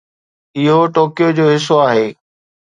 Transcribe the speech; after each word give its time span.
اهو 0.61 0.79
ٽوڪيو 0.95 1.27
جو 1.37 1.45
حصو 1.53 1.75
آهي 1.87 2.07